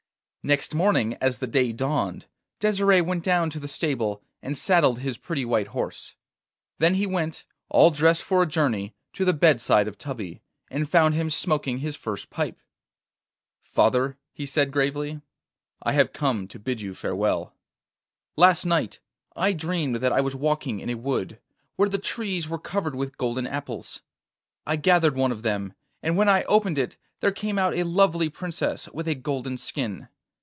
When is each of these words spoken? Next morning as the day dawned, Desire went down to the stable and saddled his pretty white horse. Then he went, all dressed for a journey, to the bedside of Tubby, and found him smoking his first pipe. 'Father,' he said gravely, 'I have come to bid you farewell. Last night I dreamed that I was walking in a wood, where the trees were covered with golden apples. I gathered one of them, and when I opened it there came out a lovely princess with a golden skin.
Next 0.43 0.73
morning 0.73 1.15
as 1.21 1.37
the 1.37 1.45
day 1.45 1.71
dawned, 1.71 2.25
Desire 2.59 3.03
went 3.03 3.23
down 3.23 3.51
to 3.51 3.59
the 3.59 3.67
stable 3.67 4.23
and 4.41 4.57
saddled 4.57 4.97
his 4.97 5.19
pretty 5.19 5.45
white 5.45 5.67
horse. 5.67 6.15
Then 6.79 6.95
he 6.95 7.05
went, 7.05 7.45
all 7.69 7.91
dressed 7.91 8.23
for 8.23 8.41
a 8.41 8.47
journey, 8.47 8.95
to 9.13 9.23
the 9.23 9.33
bedside 9.33 9.87
of 9.87 9.99
Tubby, 9.99 10.41
and 10.71 10.89
found 10.89 11.13
him 11.13 11.29
smoking 11.29 11.77
his 11.77 11.95
first 11.95 12.31
pipe. 12.31 12.59
'Father,' 13.61 14.17
he 14.33 14.47
said 14.47 14.71
gravely, 14.71 15.21
'I 15.83 15.91
have 15.91 16.11
come 16.11 16.47
to 16.47 16.57
bid 16.57 16.81
you 16.81 16.95
farewell. 16.95 17.53
Last 18.35 18.65
night 18.65 18.99
I 19.35 19.53
dreamed 19.53 19.97
that 19.97 20.11
I 20.11 20.21
was 20.21 20.35
walking 20.35 20.79
in 20.79 20.89
a 20.89 20.95
wood, 20.95 21.39
where 21.75 21.87
the 21.87 21.99
trees 21.99 22.49
were 22.49 22.57
covered 22.57 22.95
with 22.95 23.15
golden 23.15 23.45
apples. 23.45 24.01
I 24.65 24.75
gathered 24.75 25.15
one 25.15 25.31
of 25.31 25.43
them, 25.43 25.73
and 26.01 26.17
when 26.17 26.29
I 26.29 26.45
opened 26.45 26.79
it 26.79 26.97
there 27.19 27.31
came 27.31 27.59
out 27.59 27.75
a 27.75 27.83
lovely 27.83 28.27
princess 28.29 28.89
with 28.89 29.07
a 29.07 29.13
golden 29.13 29.59
skin. 29.59 30.07